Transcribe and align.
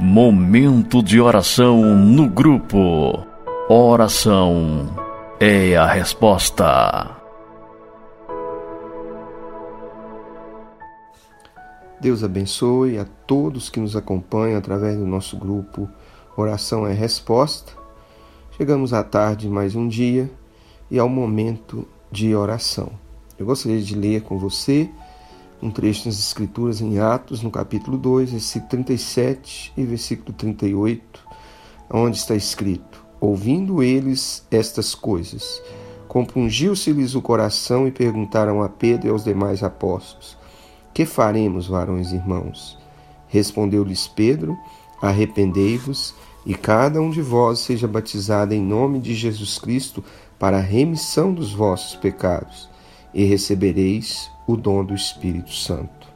Momento 0.00 1.02
de 1.02 1.20
oração 1.20 1.82
no 1.96 2.28
grupo. 2.28 3.26
Oração 3.68 4.88
é 5.40 5.76
a 5.76 5.86
resposta. 5.86 7.16
Deus 12.00 12.22
abençoe 12.22 12.96
a 12.96 13.04
todos 13.26 13.68
que 13.68 13.80
nos 13.80 13.96
acompanham 13.96 14.56
através 14.56 14.96
do 14.96 15.04
nosso 15.04 15.36
grupo 15.36 15.88
Oração 16.36 16.86
é 16.86 16.92
Resposta. 16.92 17.72
Chegamos 18.56 18.92
à 18.92 19.02
tarde 19.02 19.48
mais 19.48 19.74
um 19.74 19.88
dia 19.88 20.30
e 20.88 20.96
ao 20.96 21.08
momento 21.08 21.84
de 22.08 22.36
oração. 22.36 22.92
Eu 23.36 23.44
gostaria 23.44 23.82
de 23.82 23.96
ler 23.96 24.22
com 24.22 24.38
você 24.38 24.88
um 25.60 25.70
trecho 25.70 26.04
das 26.04 26.18
Escrituras 26.18 26.80
em 26.80 26.98
Atos, 26.98 27.42
no 27.42 27.50
capítulo 27.50 27.98
2, 27.98 28.30
versículo 28.30 28.70
37 28.70 29.72
e 29.76 29.84
versículo 29.84 30.32
38, 30.32 31.20
onde 31.90 32.16
está 32.16 32.34
escrito: 32.36 33.04
Ouvindo 33.20 33.82
eles 33.82 34.46
estas 34.50 34.94
coisas, 34.94 35.60
compungiu-se-lhes 36.06 37.14
o 37.14 37.22
coração 37.22 37.88
e 37.88 37.90
perguntaram 37.90 38.62
a 38.62 38.68
Pedro 38.68 39.08
e 39.08 39.10
aos 39.10 39.24
demais 39.24 39.62
apóstolos: 39.62 40.36
Que 40.94 41.04
faremos, 41.04 41.66
varões 41.66 42.12
irmãos? 42.12 42.78
Respondeu-lhes 43.26 44.06
Pedro: 44.06 44.56
Arrependei-vos 45.02 46.14
e 46.46 46.54
cada 46.54 47.00
um 47.00 47.10
de 47.10 47.20
vós 47.20 47.58
seja 47.58 47.88
batizado 47.88 48.54
em 48.54 48.62
nome 48.62 49.00
de 49.00 49.14
Jesus 49.14 49.58
Cristo 49.58 50.02
para 50.38 50.58
a 50.58 50.62
remissão 50.62 51.34
dos 51.34 51.52
vossos 51.52 51.96
pecados, 51.96 52.70
e 53.12 53.24
recebereis 53.24 54.30
o 54.48 54.56
dom 54.56 54.82
do 54.82 54.94
Espírito 54.94 55.52
Santo. 55.52 56.08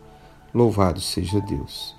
Louvado 0.55 1.01
seja 1.03 1.39
Deus. 1.43 1.95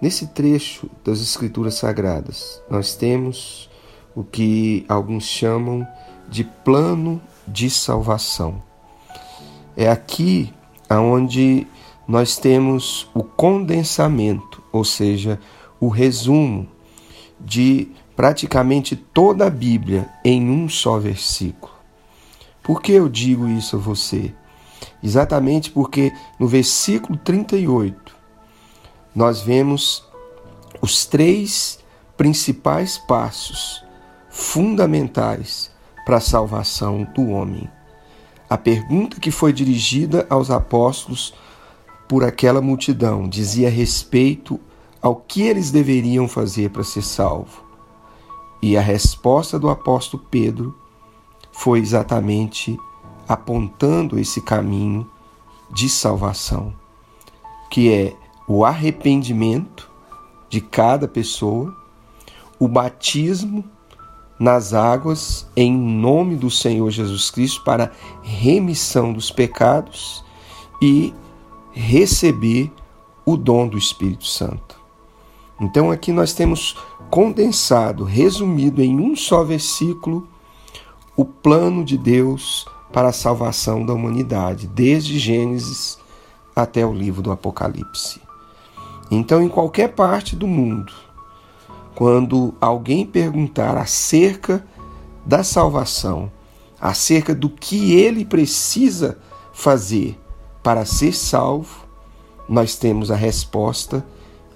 Nesse 0.00 0.28
trecho 0.28 0.90
das 1.04 1.20
Escrituras 1.20 1.74
Sagradas, 1.74 2.60
nós 2.70 2.96
temos 2.96 3.68
o 4.14 4.24
que 4.24 4.84
alguns 4.88 5.24
chamam 5.24 5.86
de 6.26 6.42
plano 6.42 7.20
de 7.46 7.68
salvação. 7.68 8.62
É 9.76 9.90
aqui 9.90 10.52
aonde 10.88 11.66
nós 12.08 12.38
temos 12.38 13.08
o 13.12 13.22
condensamento, 13.22 14.62
ou 14.72 14.84
seja, 14.84 15.38
o 15.78 15.88
resumo 15.88 16.66
de 17.38 17.88
praticamente 18.14 18.96
toda 18.96 19.46
a 19.46 19.50
Bíblia 19.50 20.08
em 20.24 20.48
um 20.48 20.66
só 20.66 20.98
versículo. 20.98 21.74
Por 22.62 22.80
que 22.80 22.92
eu 22.92 23.08
digo 23.08 23.46
isso 23.46 23.76
a 23.76 23.78
você? 23.78 24.34
Exatamente 25.02 25.70
porque 25.70 26.12
no 26.38 26.48
versículo 26.48 27.18
38 27.18 28.16
nós 29.14 29.40
vemos 29.40 30.04
os 30.80 31.06
três 31.06 31.78
principais 32.16 32.98
passos 32.98 33.84
fundamentais 34.30 35.70
para 36.04 36.16
a 36.16 36.20
salvação 36.20 37.06
do 37.14 37.28
homem. 37.30 37.68
A 38.48 38.56
pergunta 38.56 39.18
que 39.18 39.30
foi 39.30 39.52
dirigida 39.52 40.26
aos 40.30 40.50
apóstolos 40.50 41.34
por 42.08 42.22
aquela 42.22 42.60
multidão 42.60 43.28
dizia 43.28 43.68
respeito 43.68 44.60
ao 45.02 45.16
que 45.16 45.42
eles 45.42 45.70
deveriam 45.70 46.28
fazer 46.28 46.70
para 46.70 46.84
ser 46.84 47.02
salvo. 47.02 47.64
E 48.62 48.76
a 48.76 48.80
resposta 48.80 49.58
do 49.58 49.68
apóstolo 49.68 50.24
Pedro 50.30 50.76
foi 51.52 51.80
exatamente 51.80 52.78
apontando 53.28 54.18
esse 54.18 54.40
caminho 54.40 55.08
de 55.70 55.88
salvação, 55.88 56.72
que 57.70 57.92
é 57.92 58.16
o 58.46 58.64
arrependimento 58.64 59.90
de 60.48 60.60
cada 60.60 61.08
pessoa, 61.08 61.74
o 62.58 62.68
batismo 62.68 63.64
nas 64.38 64.74
águas 64.74 65.48
em 65.56 65.72
nome 65.72 66.36
do 66.36 66.50
Senhor 66.50 66.90
Jesus 66.90 67.30
Cristo 67.30 67.64
para 67.64 67.92
remissão 68.22 69.12
dos 69.12 69.30
pecados 69.30 70.24
e 70.80 71.12
receber 71.72 72.70
o 73.24 73.36
dom 73.36 73.66
do 73.66 73.78
Espírito 73.78 74.26
Santo. 74.26 74.78
Então 75.60 75.90
aqui 75.90 76.12
nós 76.12 76.32
temos 76.34 76.76
condensado, 77.10 78.04
resumido 78.04 78.82
em 78.82 79.00
um 79.00 79.16
só 79.16 79.42
versículo, 79.42 80.28
o 81.16 81.24
plano 81.24 81.82
de 81.82 81.96
Deus 81.96 82.66
para 82.96 83.08
a 83.08 83.12
salvação 83.12 83.84
da 83.84 83.92
humanidade, 83.92 84.66
desde 84.66 85.18
Gênesis 85.18 85.98
até 86.56 86.86
o 86.86 86.94
livro 86.94 87.20
do 87.20 87.30
Apocalipse. 87.30 88.22
Então, 89.10 89.42
em 89.42 89.50
qualquer 89.50 89.88
parte 89.88 90.34
do 90.34 90.46
mundo, 90.46 90.90
quando 91.94 92.54
alguém 92.58 93.04
perguntar 93.04 93.76
acerca 93.76 94.66
da 95.26 95.44
salvação, 95.44 96.32
acerca 96.80 97.34
do 97.34 97.50
que 97.50 97.92
ele 97.92 98.24
precisa 98.24 99.18
fazer 99.52 100.18
para 100.62 100.86
ser 100.86 101.12
salvo, 101.12 101.86
nós 102.48 102.76
temos 102.76 103.10
a 103.10 103.14
resposta 103.14 104.02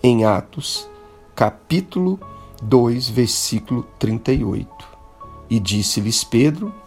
em 0.02 0.24
Atos, 0.24 0.88
capítulo 1.36 2.18
2, 2.62 3.06
versículo 3.06 3.86
38. 3.98 4.66
E 5.50 5.60
disse-lhes 5.60 6.24
Pedro: 6.24 6.79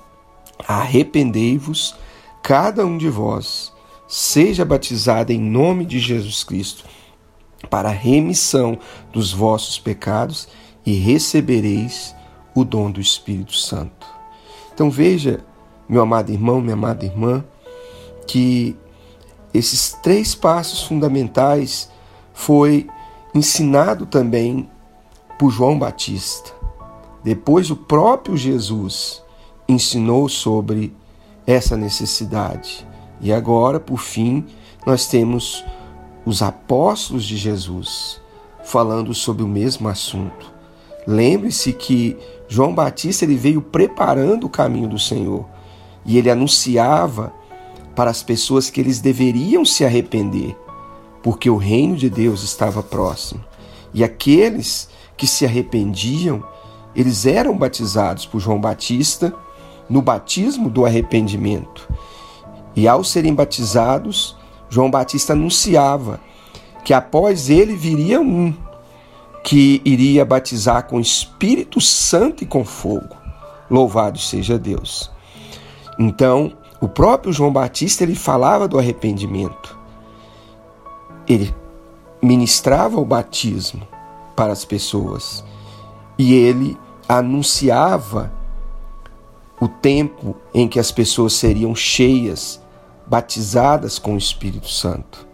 Arrependei-vos, 0.67 1.95
cada 2.41 2.85
um 2.85 2.97
de 2.97 3.09
vós, 3.09 3.71
seja 4.07 4.63
batizado 4.63 5.31
em 5.31 5.39
nome 5.39 5.85
de 5.85 5.99
Jesus 5.99 6.43
Cristo, 6.43 6.85
para 7.69 7.89
a 7.89 7.93
remissão 7.93 8.77
dos 9.11 9.31
vossos 9.31 9.79
pecados, 9.79 10.47
e 10.85 10.93
recebereis 10.93 12.13
o 12.53 12.63
dom 12.65 12.91
do 12.91 12.99
Espírito 12.99 13.53
Santo. 13.53 14.05
Então 14.73 14.89
veja, 14.89 15.43
meu 15.87 16.01
amado 16.01 16.31
irmão, 16.31 16.59
minha 16.59 16.73
amada 16.73 17.05
irmã, 17.05 17.43
que 18.27 18.75
esses 19.53 19.93
três 20.03 20.35
passos 20.35 20.83
fundamentais 20.83 21.89
foi 22.33 22.87
ensinado 23.33 24.05
também 24.05 24.69
por 25.39 25.51
João 25.51 25.77
Batista. 25.77 26.51
Depois 27.23 27.69
o 27.69 27.75
próprio 27.75 28.35
Jesus 28.35 29.22
ensinou 29.67 30.27
sobre 30.27 30.93
essa 31.45 31.75
necessidade. 31.77 32.85
E 33.21 33.31
agora, 33.31 33.79
por 33.79 33.99
fim, 33.99 34.45
nós 34.85 35.07
temos 35.07 35.63
os 36.25 36.41
apóstolos 36.41 37.25
de 37.25 37.37
Jesus 37.37 38.21
falando 38.63 39.13
sobre 39.13 39.43
o 39.43 39.47
mesmo 39.47 39.87
assunto. 39.87 40.51
Lembre-se 41.05 41.73
que 41.73 42.17
João 42.47 42.73
Batista 42.73 43.25
ele 43.25 43.35
veio 43.35 43.61
preparando 43.61 44.45
o 44.45 44.49
caminho 44.49 44.87
do 44.87 44.99
Senhor 44.99 45.45
e 46.05 46.17
ele 46.17 46.29
anunciava 46.29 47.33
para 47.95 48.09
as 48.09 48.23
pessoas 48.23 48.69
que 48.69 48.79
eles 48.79 48.99
deveriam 48.99 49.63
se 49.65 49.85
arrepender, 49.85 50.57
porque 51.21 51.49
o 51.49 51.57
reino 51.57 51.95
de 51.95 52.09
Deus 52.09 52.43
estava 52.43 52.81
próximo. 52.81 53.43
E 53.93 54.03
aqueles 54.03 54.89
que 55.15 55.27
se 55.27 55.45
arrependiam, 55.45 56.43
eles 56.95 57.25
eram 57.25 57.57
batizados 57.57 58.25
por 58.25 58.39
João 58.39 58.59
Batista 58.59 59.33
no 59.89 60.01
batismo 60.01 60.69
do 60.69 60.85
arrependimento. 60.85 61.87
E 62.75 62.87
ao 62.87 63.03
serem 63.03 63.33
batizados, 63.33 64.35
João 64.69 64.89
Batista 64.89 65.33
anunciava 65.33 66.19
que 66.83 66.93
após 66.93 67.49
ele 67.49 67.75
viria 67.75 68.19
um 68.19 68.53
que 69.43 69.81
iria 69.83 70.23
batizar 70.23 70.87
com 70.87 70.99
Espírito 70.99 71.81
Santo 71.81 72.43
e 72.43 72.47
com 72.47 72.63
fogo. 72.63 73.15
Louvado 73.69 74.17
seja 74.17 74.57
Deus. 74.57 75.11
Então, 75.99 76.53
o 76.79 76.87
próprio 76.87 77.33
João 77.33 77.51
Batista 77.51 78.03
ele 78.03 78.15
falava 78.15 78.67
do 78.67 78.79
arrependimento. 78.79 79.77
Ele 81.27 81.53
ministrava 82.21 82.99
o 82.99 83.05
batismo 83.05 83.87
para 84.35 84.53
as 84.53 84.63
pessoas 84.65 85.43
e 86.17 86.33
ele 86.33 86.77
anunciava 87.07 88.31
o 89.59 89.67
tempo 89.67 90.35
em 90.53 90.67
que 90.67 90.79
as 90.79 90.91
pessoas 90.91 91.33
seriam 91.33 91.75
cheias, 91.75 92.61
batizadas 93.05 93.99
com 93.99 94.15
o 94.15 94.17
Espírito 94.17 94.69
Santo. 94.69 95.27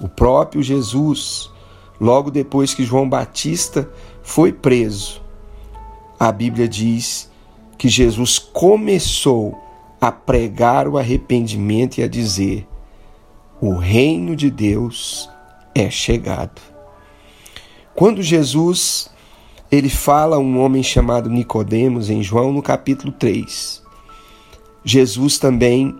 O 0.00 0.08
próprio 0.08 0.62
Jesus, 0.62 1.50
logo 2.00 2.30
depois 2.30 2.74
que 2.74 2.84
João 2.84 3.08
Batista 3.08 3.90
foi 4.22 4.52
preso, 4.52 5.20
a 6.18 6.32
Bíblia 6.32 6.68
diz 6.68 7.30
que 7.76 7.88
Jesus 7.88 8.38
começou 8.38 9.56
a 10.00 10.10
pregar 10.10 10.88
o 10.88 10.98
arrependimento 10.98 11.98
e 11.98 12.02
a 12.02 12.08
dizer: 12.08 12.66
o 13.60 13.74
reino 13.74 14.36
de 14.36 14.50
Deus 14.50 15.28
é 15.74 15.90
chegado. 15.90 16.60
Quando 17.94 18.22
Jesus 18.22 19.10
ele 19.70 19.90
fala 19.90 20.36
a 20.36 20.38
um 20.38 20.58
homem 20.60 20.82
chamado 20.82 21.28
Nicodemos 21.28 22.08
em 22.08 22.22
João 22.22 22.52
no 22.52 22.62
capítulo 22.62 23.12
3. 23.12 23.82
Jesus 24.82 25.38
também 25.38 25.94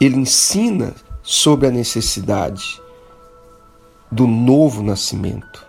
ele 0.00 0.16
ensina 0.16 0.94
sobre 1.22 1.66
a 1.66 1.70
necessidade 1.70 2.80
do 4.10 4.26
novo 4.26 4.82
nascimento. 4.82 5.66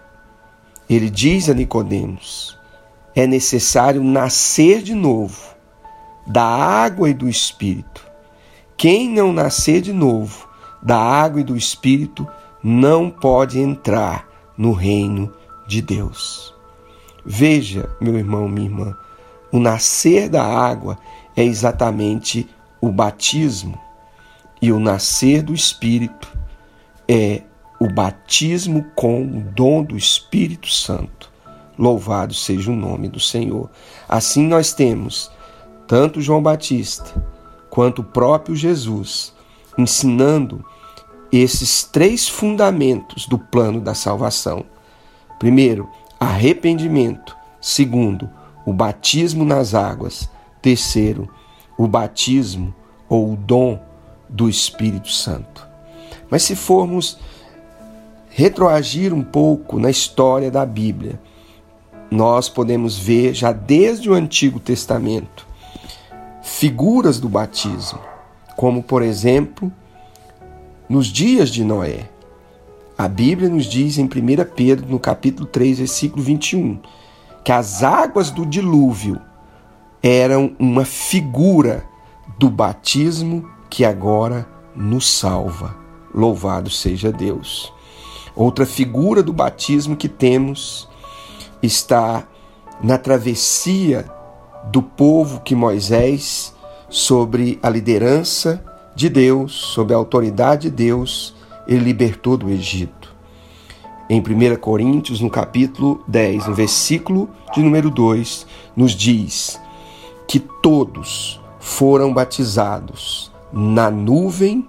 ele 0.88 1.10
diz 1.10 1.50
a 1.50 1.54
Nicodemos: 1.54 2.56
é 3.16 3.26
necessário 3.26 4.04
nascer 4.04 4.84
de 4.84 4.94
novo 4.94 5.56
da 6.28 6.44
água 6.44 7.10
e 7.10 7.14
do 7.14 7.28
espírito. 7.28 8.06
Quem 8.78 9.10
não 9.10 9.34
nascer 9.34 9.82
de 9.82 9.94
novo 9.94 10.48
da 10.84 10.98
água 10.98 11.42
e 11.42 11.44
do 11.44 11.56
espírito 11.56 12.28
não 12.62 13.10
pode 13.10 13.60
entrar 13.60 14.28
no 14.58 14.72
reino 14.72 15.34
de 15.68 15.82
Deus. 15.82 16.55
Veja, 17.26 17.90
meu 18.00 18.18
irmão, 18.18 18.48
minha 18.48 18.68
irmã, 18.68 18.98
o 19.52 19.60
nascer 19.60 20.30
da 20.30 20.44
água 20.44 20.98
é 21.36 21.44
exatamente 21.44 22.48
o 22.80 22.92
batismo, 22.92 23.80
e 24.62 24.72
o 24.72 24.80
nascer 24.80 25.42
do 25.42 25.54
Espírito 25.54 26.32
é 27.08 27.42
o 27.80 27.92
batismo 27.92 28.86
com 28.96 29.24
o 29.24 29.42
dom 29.42 29.84
do 29.84 29.98
Espírito 29.98 30.70
Santo. 30.70 31.32
Louvado 31.78 32.34
seja 32.34 32.72
o 32.72 32.76
nome 32.76 33.10
do 33.10 33.20
Senhor. 33.20 33.70
Assim 34.08 34.48
nós 34.48 34.74
temos 34.74 35.30
tanto 35.88 36.22
João 36.22 36.42
Batista 36.42 37.22
quanto 37.70 38.00
o 38.00 38.06
próprio 38.06 38.56
Jesus 38.56 39.34
ensinando 39.78 40.64
esses 41.32 41.84
três 41.84 42.28
fundamentos 42.30 43.28
do 43.28 43.38
plano 43.38 43.82
da 43.82 43.94
salvação. 43.94 44.66
Primeiro, 45.38 45.90
arrependimento. 46.26 47.36
Segundo, 47.62 48.30
o 48.66 48.74
batismo 48.74 49.46
nas 49.46 49.74
águas. 49.74 50.30
Terceiro, 50.62 51.30
o 51.78 51.88
batismo 51.88 52.74
ou 53.08 53.34
o 53.34 53.36
dom 53.36 53.80
do 54.28 54.50
Espírito 54.50 55.12
Santo. 55.12 55.68
Mas 56.30 56.44
se 56.44 56.56
formos 56.56 57.20
retroagir 58.30 59.14
um 59.14 59.24
pouco 59.24 59.80
na 59.80 59.90
história 59.90 60.50
da 60.50 60.66
Bíblia, 60.66 61.20
nós 62.10 62.50
podemos 62.50 62.98
ver 62.98 63.34
já 63.34 63.52
desde 63.52 64.10
o 64.10 64.14
Antigo 64.14 64.60
Testamento 64.60 65.48
figuras 66.42 67.20
do 67.20 67.28
batismo, 67.28 68.00
como 68.56 68.84
por 68.84 69.02
exemplo, 69.02 69.72
nos 70.88 71.08
dias 71.08 71.50
de 71.50 71.64
Noé. 71.64 72.10
A 72.98 73.10
Bíblia 73.10 73.50
nos 73.50 73.66
diz 73.66 73.98
em 73.98 74.06
1 74.06 74.10
Pedro, 74.56 74.88
no 74.88 74.98
capítulo 74.98 75.46
3, 75.46 75.80
versículo 75.80 76.24
21, 76.24 76.80
que 77.44 77.52
as 77.52 77.84
águas 77.84 78.32
do 78.32 78.46
dilúvio 78.46 79.20
eram 80.02 80.56
uma 80.58 80.86
figura 80.86 81.86
do 82.40 82.50
batismo 82.50 83.50
que 83.70 83.84
agora 83.84 84.48
nos 84.74 85.12
salva. 85.12 85.76
Louvado 86.14 86.70
seja 86.70 87.12
Deus. 87.12 87.74
Outra 88.34 88.66
figura 88.66 89.22
do 89.22 89.34
batismo 89.34 89.98
que 89.98 90.08
temos 90.08 90.88
está 91.62 92.26
na 92.82 92.98
travessia 92.98 94.10
do 94.72 94.82
povo 94.82 95.42
que 95.42 95.54
Moisés, 95.54 96.56
sobre 96.90 97.60
a 97.62 97.70
liderança 97.70 98.64
de 98.96 99.10
Deus, 99.10 99.54
sob 99.54 99.94
a 99.94 99.98
autoridade 99.98 100.70
de 100.70 100.78
Deus, 100.78 101.35
ele 101.68 101.84
libertou 101.84 102.38
do 102.38 102.50
Egito. 102.50 103.14
Em 104.10 104.20
1 104.20 104.56
Coríntios, 104.58 105.20
no 105.20 105.30
capítulo 105.30 106.04
10, 106.08 106.48
no 106.48 106.54
versículo 106.54 107.30
de 107.54 107.62
número 107.62 107.90
2, 107.90 108.46
nos 108.76 108.92
diz 108.92 109.60
que 110.28 110.40
todos 110.40 111.42
foram 111.60 112.14
batizados 112.14 113.32
na 113.52 113.90
nuvem 113.90 114.68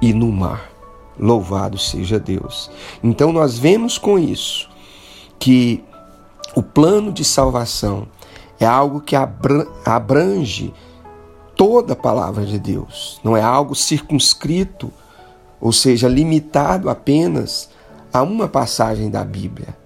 e 0.00 0.12
no 0.12 0.30
mar. 0.30 0.70
Louvado 1.18 1.76
seja 1.76 2.18
Deus. 2.18 2.70
Então 3.02 3.32
nós 3.32 3.58
vemos 3.58 3.98
com 3.98 4.18
isso 4.18 4.68
que 5.38 5.82
o 6.54 6.62
plano 6.62 7.12
de 7.12 7.24
salvação 7.24 8.06
é 8.58 8.66
algo 8.66 9.00
que 9.00 9.16
abrange 9.84 10.72
toda 11.56 11.92
a 11.92 11.96
palavra 11.96 12.44
de 12.44 12.58
Deus, 12.58 13.20
não 13.22 13.36
é 13.36 13.42
algo 13.42 13.74
circunscrito, 13.74 14.92
ou 15.60 15.72
seja, 15.72 16.08
limitado 16.08 16.88
apenas 16.88 17.68
a 18.12 18.22
uma 18.22 18.48
passagem 18.48 19.10
da 19.10 19.24
Bíblia. 19.24 19.76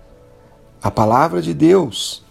A 0.82 0.91
palavra 0.91 1.43
de 1.43 1.53
Deus, 1.53 2.25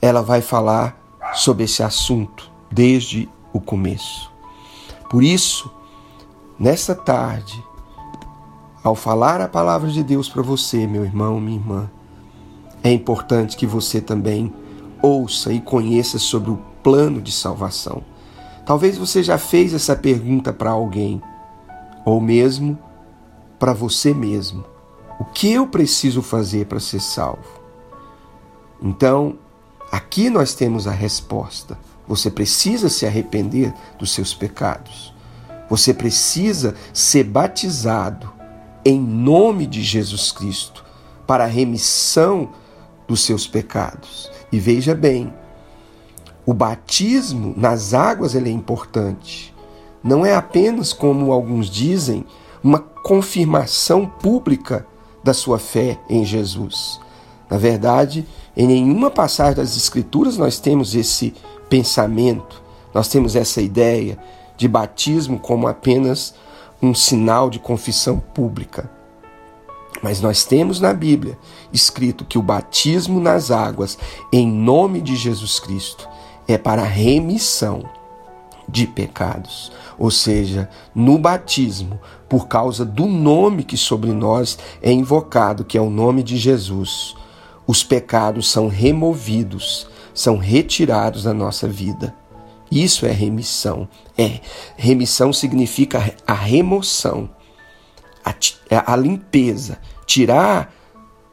ela 0.00 0.22
vai 0.22 0.40
falar 0.40 1.00
sobre 1.34 1.64
esse 1.64 1.82
assunto 1.82 2.50
desde 2.70 3.28
o 3.52 3.60
começo. 3.60 4.30
Por 5.08 5.22
isso, 5.22 5.70
nessa 6.58 6.94
tarde, 6.94 7.62
ao 8.82 8.94
falar 8.94 9.40
a 9.40 9.48
palavra 9.48 9.90
de 9.90 10.02
Deus 10.02 10.28
para 10.28 10.42
você, 10.42 10.86
meu 10.86 11.04
irmão, 11.04 11.40
minha 11.40 11.58
irmã, 11.58 11.90
é 12.82 12.92
importante 12.92 13.56
que 13.56 13.66
você 13.66 14.00
também 14.00 14.52
ouça 15.02 15.52
e 15.52 15.60
conheça 15.60 16.18
sobre 16.18 16.50
o 16.50 16.60
plano 16.82 17.20
de 17.20 17.32
salvação. 17.32 18.02
Talvez 18.64 18.98
você 18.98 19.22
já 19.22 19.38
fez 19.38 19.72
essa 19.74 19.94
pergunta 19.94 20.52
para 20.52 20.70
alguém, 20.70 21.22
ou 22.06 22.20
mesmo 22.20 22.78
para 23.58 23.72
você 23.72 24.14
mesmo. 24.14 24.64
O 25.18 25.24
que 25.24 25.52
eu 25.52 25.66
preciso 25.66 26.22
fazer 26.22 26.66
para 26.66 26.78
ser 26.78 27.00
salvo? 27.00 27.60
Então, 28.80 29.38
aqui 29.90 30.30
nós 30.30 30.54
temos 30.54 30.86
a 30.86 30.92
resposta. 30.92 31.76
Você 32.06 32.30
precisa 32.30 32.88
se 32.88 33.04
arrepender 33.04 33.74
dos 33.98 34.12
seus 34.12 34.32
pecados. 34.32 35.12
Você 35.68 35.92
precisa 35.92 36.76
ser 36.94 37.24
batizado 37.24 38.32
em 38.84 39.00
nome 39.00 39.66
de 39.66 39.82
Jesus 39.82 40.30
Cristo 40.30 40.84
para 41.26 41.44
a 41.44 41.48
remissão 41.48 42.50
dos 43.08 43.22
seus 43.22 43.48
pecados. 43.48 44.30
E 44.52 44.60
veja 44.60 44.94
bem, 44.94 45.34
o 46.44 46.54
batismo 46.54 47.52
nas 47.56 47.92
águas 47.94 48.36
é 48.36 48.48
importante. 48.48 49.55
Não 50.06 50.24
é 50.24 50.36
apenas, 50.36 50.92
como 50.92 51.32
alguns 51.32 51.68
dizem, 51.68 52.24
uma 52.62 52.78
confirmação 52.78 54.06
pública 54.06 54.86
da 55.22 55.34
sua 55.34 55.58
fé 55.58 55.98
em 56.08 56.24
Jesus. 56.24 57.00
Na 57.50 57.58
verdade, 57.58 58.24
em 58.56 58.68
nenhuma 58.68 59.10
passagem 59.10 59.56
das 59.56 59.76
Escrituras 59.76 60.36
nós 60.36 60.60
temos 60.60 60.94
esse 60.94 61.34
pensamento, 61.68 62.62
nós 62.94 63.08
temos 63.08 63.34
essa 63.34 63.60
ideia 63.60 64.16
de 64.56 64.68
batismo 64.68 65.40
como 65.40 65.66
apenas 65.66 66.34
um 66.80 66.94
sinal 66.94 67.50
de 67.50 67.58
confissão 67.58 68.20
pública. 68.20 68.88
Mas 70.02 70.20
nós 70.20 70.44
temos 70.44 70.78
na 70.78 70.92
Bíblia 70.92 71.36
escrito 71.72 72.24
que 72.24 72.38
o 72.38 72.42
batismo 72.42 73.18
nas 73.18 73.50
águas, 73.50 73.98
em 74.32 74.46
nome 74.46 75.00
de 75.00 75.16
Jesus 75.16 75.58
Cristo, 75.58 76.08
é 76.46 76.56
para 76.56 76.84
remissão 76.84 77.82
de 78.68 78.86
pecados. 78.86 79.72
Ou 79.98 80.10
seja, 80.10 80.68
no 80.94 81.18
batismo, 81.18 82.00
por 82.28 82.48
causa 82.48 82.84
do 82.84 83.06
nome 83.06 83.64
que 83.64 83.76
sobre 83.76 84.12
nós 84.12 84.58
é 84.82 84.92
invocado, 84.92 85.64
que 85.64 85.78
é 85.78 85.80
o 85.80 85.90
nome 85.90 86.22
de 86.22 86.36
Jesus, 86.36 87.16
os 87.66 87.82
pecados 87.82 88.50
são 88.50 88.68
removidos, 88.68 89.88
são 90.12 90.36
retirados 90.36 91.24
da 91.24 91.34
nossa 91.34 91.66
vida. 91.66 92.14
Isso 92.70 93.06
é 93.06 93.10
remissão. 93.10 93.88
É 94.16 94.40
remissão 94.76 95.32
significa 95.32 96.14
a 96.26 96.34
remoção, 96.34 97.30
a, 98.24 98.92
a 98.92 98.96
limpeza, 98.96 99.78
tirar 100.04 100.72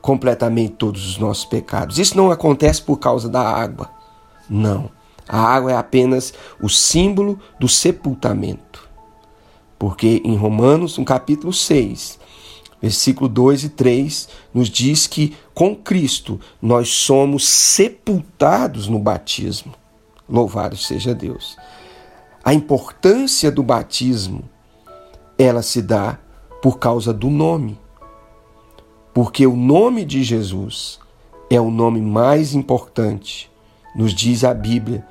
completamente 0.02 0.74
todos 0.74 1.08
os 1.08 1.18
nossos 1.18 1.46
pecados. 1.46 1.98
Isso 1.98 2.18
não 2.18 2.30
acontece 2.30 2.82
por 2.82 2.98
causa 2.98 3.30
da 3.30 3.42
água. 3.42 3.90
Não. 4.50 4.90
A 5.28 5.40
água 5.40 5.72
é 5.72 5.76
apenas 5.76 6.34
o 6.62 6.70
símbolo 6.70 7.40
do 7.60 7.68
sepultamento. 7.68 8.88
Porque 9.80 10.22
em 10.24 10.36
Romanos, 10.36 10.98
no 10.98 11.06
capítulo 11.06 11.52
6, 11.52 12.20
versículo 12.82 13.30
2 13.30 13.64
e 13.66 13.70
3, 13.70 14.30
nos 14.54 14.70
diz 14.70 15.08
que 15.08 15.36
com 15.54 15.76
Cristo 15.76 16.40
nós 16.62 16.90
somos 16.90 17.48
sepultados 17.48 18.88
no 18.88 19.00
batismo. 19.00 19.74
Louvado 20.28 20.76
seja 20.76 21.14
Deus. 21.14 21.58
A 22.44 22.54
importância 22.54 23.50
do 23.50 23.64
batismo, 23.64 24.44
ela 25.38 25.62
se 25.62 25.82
dá 25.82 26.20
por 26.62 26.78
causa 26.78 27.14
do 27.14 27.30
nome. 27.30 27.80
Porque 29.14 29.46
o 29.48 29.56
nome 29.56 30.04
de 30.04 30.24
Jesus 30.24 31.00
é 31.50 31.62
o 31.62 31.70
nome 31.70 32.02
mais 32.02 32.54
importante, 32.54 33.50
nos 33.96 34.14
diz 34.14 34.44
a 34.44 34.54
Bíblia 34.54 35.06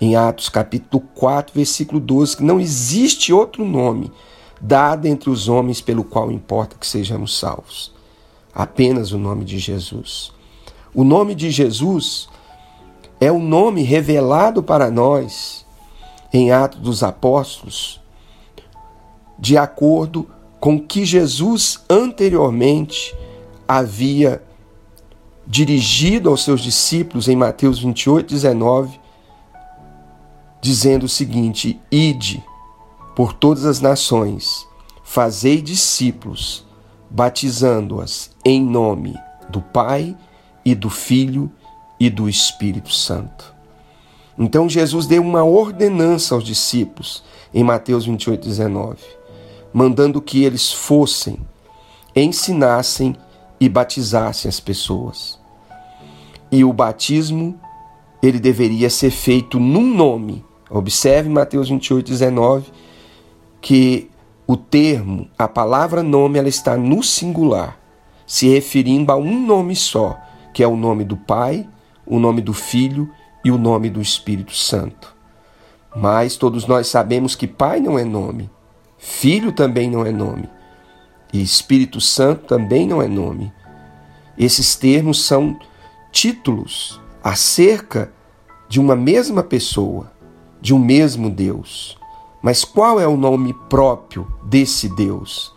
em 0.00 0.14
Atos 0.14 0.48
capítulo 0.48 1.02
4, 1.14 1.54
versículo 1.54 2.00
12, 2.00 2.36
que 2.36 2.42
não 2.42 2.60
existe 2.60 3.32
outro 3.32 3.64
nome 3.64 4.12
dado 4.60 5.06
entre 5.06 5.30
os 5.30 5.48
homens 5.48 5.80
pelo 5.80 6.04
qual 6.04 6.30
importa 6.30 6.76
que 6.78 6.86
sejamos 6.86 7.38
salvos. 7.38 7.92
Apenas 8.54 9.12
o 9.12 9.18
nome 9.18 9.44
de 9.44 9.58
Jesus. 9.58 10.32
O 10.94 11.04
nome 11.04 11.34
de 11.34 11.50
Jesus 11.50 12.28
é 13.20 13.30
o 13.30 13.38
nome 13.38 13.82
revelado 13.82 14.62
para 14.62 14.90
nós 14.90 15.66
em 16.32 16.50
Atos 16.50 16.80
dos 16.80 17.02
Apóstolos, 17.02 18.00
de 19.38 19.56
acordo 19.56 20.28
com 20.60 20.78
que 20.80 21.04
Jesus 21.04 21.80
anteriormente 21.88 23.14
havia 23.66 24.42
dirigido 25.48 26.28
aos 26.28 26.44
seus 26.44 26.60
discípulos 26.60 27.26
em 27.26 27.34
Mateus 27.34 27.78
28, 27.78 28.28
19, 28.28 29.00
dizendo 30.60 31.06
o 31.06 31.08
seguinte: 31.08 31.80
Ide 31.90 32.44
por 33.16 33.32
todas 33.32 33.64
as 33.64 33.80
nações, 33.80 34.68
fazei 35.02 35.62
discípulos, 35.62 36.66
batizando-as 37.08 38.30
em 38.44 38.62
nome 38.62 39.16
do 39.48 39.62
Pai 39.62 40.14
e 40.62 40.74
do 40.74 40.90
Filho 40.90 41.50
e 41.98 42.10
do 42.10 42.28
Espírito 42.28 42.92
Santo. 42.92 43.54
Então 44.38 44.68
Jesus 44.68 45.06
deu 45.06 45.22
uma 45.22 45.42
ordenança 45.42 46.34
aos 46.34 46.44
discípulos 46.44 47.24
em 47.54 47.64
Mateus 47.64 48.04
28, 48.04 48.46
19, 48.46 48.98
mandando 49.72 50.20
que 50.20 50.44
eles 50.44 50.70
fossem, 50.70 51.38
ensinassem 52.14 53.16
e 53.58 53.68
batizassem 53.68 54.48
as 54.48 54.60
pessoas. 54.60 55.37
E 56.50 56.64
o 56.64 56.72
batismo, 56.72 57.58
ele 58.22 58.38
deveria 58.38 58.88
ser 58.90 59.10
feito 59.10 59.58
num 59.60 59.94
nome. 59.94 60.44
Observe 60.70 61.28
Mateus 61.28 61.68
28, 61.68 62.06
19, 62.06 62.70
que 63.60 64.10
o 64.46 64.56
termo, 64.56 65.28
a 65.38 65.46
palavra 65.46 66.02
nome, 66.02 66.38
ela 66.38 66.48
está 66.48 66.76
no 66.76 67.02
singular, 67.02 67.78
se 68.26 68.48
referindo 68.48 69.12
a 69.12 69.16
um 69.16 69.46
nome 69.46 69.76
só, 69.76 70.18
que 70.54 70.62
é 70.62 70.66
o 70.66 70.76
nome 70.76 71.04
do 71.04 71.16
Pai, 71.16 71.68
o 72.06 72.18
nome 72.18 72.40
do 72.40 72.54
Filho 72.54 73.10
e 73.44 73.50
o 73.50 73.58
nome 73.58 73.90
do 73.90 74.00
Espírito 74.00 74.54
Santo. 74.54 75.14
Mas 75.94 76.36
todos 76.36 76.66
nós 76.66 76.86
sabemos 76.86 77.34
que 77.34 77.46
Pai 77.46 77.80
não 77.80 77.98
é 77.98 78.04
nome, 78.04 78.50
Filho 78.96 79.52
também 79.52 79.90
não 79.90 80.04
é 80.04 80.10
nome, 80.10 80.48
e 81.32 81.42
Espírito 81.42 82.00
Santo 82.00 82.46
também 82.46 82.86
não 82.86 83.02
é 83.02 83.08
nome. 83.08 83.52
Esses 84.38 84.76
termos 84.76 85.24
são 85.24 85.58
títulos 86.12 87.00
acerca 87.22 88.12
de 88.68 88.80
uma 88.80 88.94
mesma 88.94 89.42
pessoa, 89.42 90.12
de 90.60 90.74
um 90.74 90.78
mesmo 90.78 91.30
Deus. 91.30 91.98
Mas 92.42 92.64
qual 92.64 93.00
é 93.00 93.06
o 93.06 93.16
nome 93.16 93.54
próprio 93.68 94.26
desse 94.42 94.88
Deus? 94.88 95.52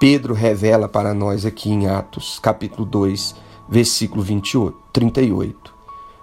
Pedro 0.00 0.34
revela 0.34 0.88
para 0.88 1.14
nós 1.14 1.46
aqui 1.46 1.70
em 1.70 1.86
Atos, 1.86 2.38
capítulo 2.38 2.84
2, 2.84 3.34
versículo 3.68 4.22
28, 4.22 4.76
38, 4.92 5.74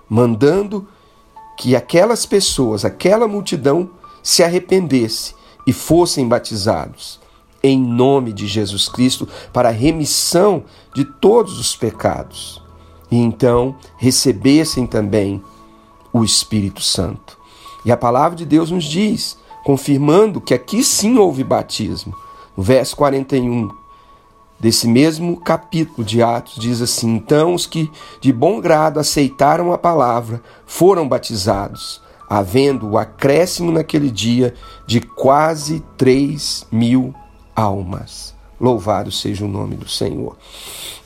mandando 0.10 0.88
que 1.58 1.76
aquelas 1.76 2.26
pessoas, 2.26 2.84
aquela 2.84 3.28
multidão 3.28 3.90
se 4.22 4.44
arrependesse 4.44 5.34
e 5.66 5.74
fossem 5.74 6.28
batizados 6.28 7.20
em 7.64 7.80
nome 7.80 8.32
de 8.32 8.48
Jesus 8.48 8.88
Cristo 8.88 9.28
para 9.52 9.70
a 9.70 9.74
remissão 9.74 10.64
de 10.94 11.06
todos 11.06 11.60
os 11.60 11.76
pecados. 11.76 12.62
E 13.12 13.18
então 13.18 13.76
recebessem 13.98 14.86
também 14.86 15.42
o 16.14 16.24
Espírito 16.24 16.82
Santo. 16.82 17.38
E 17.86 17.92
a 17.92 17.98
palavra 17.98 18.36
de 18.38 18.46
Deus 18.46 18.72
nos 18.72 18.84
diz, 18.84 19.38
confirmando 19.64 20.42
que 20.42 20.54
aqui 20.54 20.84
sim 20.84 21.18
houve 21.18 21.44
batismo. 21.44 22.16
No 22.56 22.64
verso 22.64 22.96
41 22.96 23.70
desse 24.60 24.88
mesmo 24.88 25.38
capítulo 25.38 26.06
de 26.06 26.22
Atos 26.22 26.56
diz 26.56 26.82
assim: 26.82 27.16
Então 27.16 27.54
os 27.54 27.66
que 27.66 27.90
de 28.20 28.34
bom 28.34 28.60
grado 28.60 29.00
aceitaram 29.00 29.72
a 29.72 29.78
palavra 29.78 30.42
foram 30.66 31.08
batizados, 31.08 32.02
havendo 32.30 32.90
o 32.90 32.98
acréscimo 32.98 33.72
naquele 33.72 34.12
dia 34.12 34.54
de 34.86 35.00
quase 35.00 35.82
três 35.98 36.68
mil 36.72 37.14
almas. 37.56 38.38
Louvado 38.60 39.10
seja 39.10 39.46
o 39.46 39.48
nome 39.48 39.76
do 39.76 39.88
Senhor. 39.88 40.36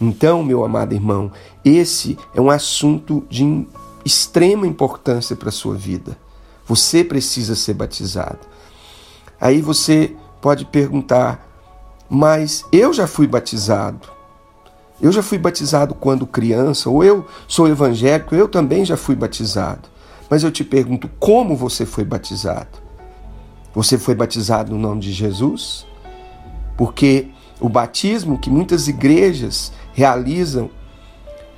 Então, 0.02 0.44
meu 0.44 0.66
amado 0.66 0.94
irmão, 0.94 1.32
esse 1.64 2.18
é 2.34 2.42
um 2.42 2.50
assunto 2.50 3.26
de 3.30 3.66
extrema 4.04 4.68
importância 4.68 5.36
para 5.36 5.50
a 5.50 5.52
sua 5.52 5.76
vida. 5.76 6.18
Você 6.66 7.04
precisa 7.04 7.56
ser 7.56 7.74
batizado. 7.74 8.40
Aí 9.40 9.62
você 9.62 10.16
pode 10.42 10.66
perguntar, 10.66 11.48
mas 12.10 12.66
eu 12.72 12.94
já 12.94 13.08
fui 13.08 13.28
batizado. 13.28 14.08
Eu 15.02 15.12
já 15.12 15.22
fui 15.22 15.38
batizado 15.38 15.94
quando 15.94 16.26
criança, 16.26 16.90
ou 16.90 17.04
eu 17.04 17.26
sou 17.48 17.68
evangélico, 17.68 18.36
eu 18.36 18.48
também 18.48 18.86
já 18.86 18.96
fui 18.96 19.16
batizado. 19.16 19.90
Mas 20.30 20.44
eu 20.44 20.52
te 20.52 20.64
pergunto, 20.64 21.10
como 21.20 21.56
você 21.56 21.86
foi 21.86 22.06
batizado? 22.06 22.82
Você 23.74 23.98
foi 23.98 24.16
batizado 24.16 24.72
no 24.72 24.78
nome 24.78 25.02
de 25.02 25.12
Jesus? 25.12 25.86
Porque 26.78 27.28
o 27.60 27.68
batismo 27.68 28.38
que 28.38 28.50
muitas 28.50 28.88
igrejas 28.88 29.72
realizam, 29.94 30.70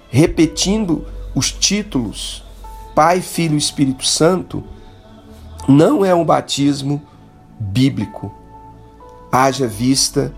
repetindo 0.09 1.05
os 1.33 1.51
títulos 1.51 2.43
Pai, 2.95 3.19
Filho 3.19 3.55
e 3.55 3.57
Espírito 3.57 4.05
Santo, 4.05 4.63
não 5.67 6.05
é 6.05 6.15
um 6.15 6.23
batismo 6.23 7.01
bíblico. 7.59 8.33
Haja 9.31 9.67
vista 9.67 10.33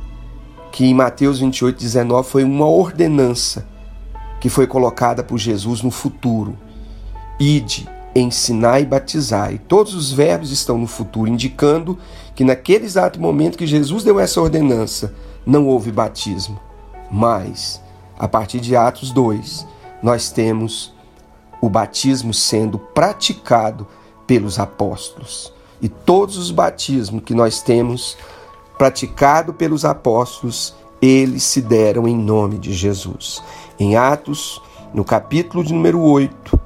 que 0.72 0.86
em 0.86 0.94
Mateus 0.94 1.40
28, 1.40 1.78
19 1.78 2.28
foi 2.28 2.44
uma 2.44 2.68
ordenança 2.68 3.68
que 4.40 4.50
foi 4.50 4.66
colocada 4.66 5.24
por 5.24 5.38
Jesus 5.38 5.82
no 5.82 5.92
futuro. 5.92 6.58
Ide, 7.40 7.88
ensinar 8.16 8.80
e 8.80 8.86
batizar. 8.86 9.54
E 9.54 9.60
todos 9.60 9.94
os 9.94 10.12
verbos 10.12 10.52
estão 10.52 10.78
no 10.78 10.88
futuro, 10.88 11.30
indicando 11.30 11.98
que 12.36 12.44
naquele 12.44 12.86
exato 12.86 13.20
momento 13.20 13.58
que 13.58 13.68
Jesus 13.68 14.04
deu 14.04 14.20
essa 14.20 14.42
ordenança, 14.42 15.14
não 15.46 15.68
houve 15.68 15.92
batismo. 15.92 16.60
Mas, 17.12 17.82
a 18.18 18.28
partir 18.28 18.60
de 18.60 18.76
Atos 18.76 19.12
2, 19.12 19.68
nós 20.02 20.32
temos 20.32 20.94
o 21.62 21.70
batismo 21.70 22.34
sendo 22.34 22.78
praticado 22.78 23.88
pelos 24.26 24.60
apóstolos. 24.60 25.54
E 25.82 25.88
todos 25.88 26.38
os 26.38 26.52
batismos 26.52 27.24
que 27.24 27.34
nós 27.34 27.62
temos 27.62 28.18
praticado 28.78 29.54
pelos 29.54 29.86
apóstolos, 29.86 30.76
eles 31.02 31.44
se 31.44 31.62
deram 31.62 32.08
em 32.08 32.16
nome 32.16 32.58
de 32.58 32.74
Jesus. 32.74 33.42
Em 33.80 33.96
Atos, 33.96 34.62
no 34.94 35.04
capítulo 35.04 35.64
de 35.64 35.74
número 35.74 36.02
8, 36.02 36.60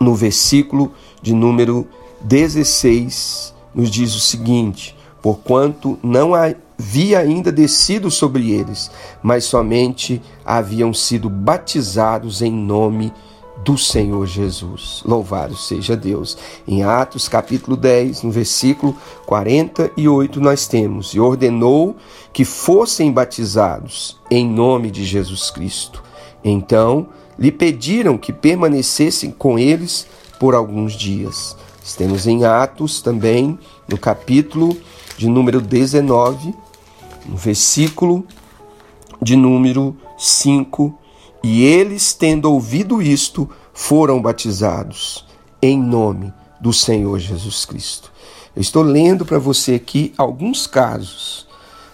no 0.00 0.14
versículo 0.14 0.92
de 1.22 1.34
número 1.34 1.86
16, 2.20 3.54
nos 3.74 3.90
diz 3.90 4.14
o 4.14 4.20
seguinte: 4.20 4.96
Porquanto 5.22 5.98
não 6.02 6.34
havia 6.82 7.20
ainda 7.20 7.52
descido 7.52 8.10
sobre 8.10 8.50
eles, 8.50 8.90
mas 9.22 9.44
somente 9.44 10.20
haviam 10.44 10.92
sido 10.92 11.30
batizados 11.30 12.42
em 12.42 12.50
nome 12.52 13.12
do 13.64 13.78
Senhor 13.78 14.26
Jesus. 14.26 15.00
Louvado 15.06 15.56
seja 15.56 15.96
Deus. 15.96 16.36
Em 16.66 16.82
Atos 16.82 17.28
capítulo 17.28 17.76
10, 17.76 18.24
no 18.24 18.32
versículo 18.32 18.96
48, 19.26 20.40
nós 20.40 20.66
temos: 20.66 21.14
E 21.14 21.20
ordenou 21.20 21.96
que 22.32 22.44
fossem 22.44 23.12
batizados 23.12 24.20
em 24.28 24.44
nome 24.44 24.90
de 24.90 25.04
Jesus 25.04 25.52
Cristo. 25.52 26.02
Então, 26.42 27.06
lhe 27.38 27.52
pediram 27.52 28.18
que 28.18 28.32
permanecessem 28.32 29.30
com 29.30 29.56
eles 29.56 30.08
por 30.40 30.52
alguns 30.52 30.94
dias. 30.94 31.56
Temos 31.96 32.26
em 32.26 32.44
Atos 32.44 33.00
também, 33.00 33.56
no 33.88 33.96
capítulo 33.96 34.76
de 35.16 35.28
número 35.28 35.60
19, 35.60 36.52
no 37.26 37.36
versículo 37.36 38.26
de 39.20 39.36
número 39.36 39.96
5, 40.18 40.98
e 41.42 41.64
eles, 41.64 42.14
tendo 42.14 42.50
ouvido 42.50 43.02
isto, 43.02 43.48
foram 43.72 44.20
batizados 44.20 45.26
em 45.60 45.80
nome 45.80 46.32
do 46.60 46.72
Senhor 46.72 47.18
Jesus 47.18 47.64
Cristo. 47.64 48.12
Eu 48.54 48.62
estou 48.62 48.82
lendo 48.82 49.24
para 49.24 49.38
você 49.38 49.74
aqui 49.74 50.12
alguns 50.16 50.66
casos 50.66 51.46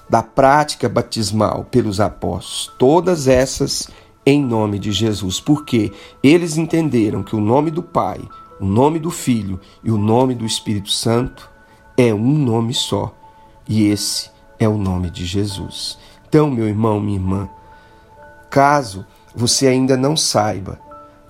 da 0.08 0.22
prática 0.22 0.88
batismal 0.88 1.64
pelos 1.70 2.00
apóstolos, 2.00 2.72
todas 2.78 3.28
essas 3.28 3.88
em 4.24 4.42
nome 4.42 4.78
de 4.78 4.92
Jesus, 4.92 5.40
porque 5.40 5.92
eles 6.22 6.58
entenderam 6.58 7.22
que 7.22 7.36
o 7.36 7.40
nome 7.40 7.70
do 7.70 7.82
Pai, 7.82 8.20
o 8.60 8.66
nome 8.66 8.98
do 8.98 9.10
Filho 9.10 9.60
e 9.82 9.90
o 9.90 9.96
nome 9.96 10.34
do 10.34 10.44
Espírito 10.44 10.90
Santo 10.90 11.48
é 11.96 12.12
um 12.12 12.34
nome 12.38 12.74
só, 12.74 13.14
e 13.68 13.86
esse 13.86 14.30
é 14.58 14.68
o 14.68 14.76
nome 14.76 15.10
de 15.10 15.24
Jesus. 15.24 15.98
Então, 16.28 16.50
meu 16.50 16.66
irmão, 16.66 17.00
minha 17.00 17.18
irmã, 17.18 17.48
caso 18.50 19.06
você 19.34 19.66
ainda 19.66 19.96
não 19.96 20.16
saiba 20.16 20.78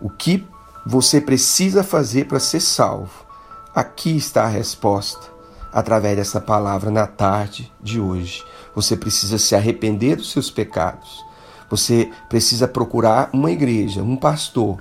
o 0.01 0.09
que 0.09 0.47
você 0.87 1.21
precisa 1.21 1.83
fazer 1.83 2.27
para 2.27 2.41
ser 2.41 2.61
salvo, 2.61 3.27
aqui 3.75 4.17
está 4.17 4.45
a 4.45 4.49
resposta 4.49 5.29
através 5.73 6.17
dessa 6.17 6.41
palavra 6.41 6.91
na 6.91 7.07
tarde 7.07 7.73
de 7.81 8.01
hoje. 8.01 8.45
Você 8.75 8.97
precisa 8.97 9.39
se 9.39 9.55
arrepender 9.55 10.17
dos 10.17 10.33
seus 10.33 10.51
pecados 10.51 11.29
você 11.71 12.11
precisa 12.29 12.67
procurar 12.67 13.29
uma 13.33 13.51
igreja, 13.51 14.03
um 14.03 14.17
pastor 14.17 14.79